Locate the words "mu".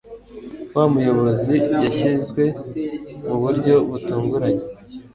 3.25-3.35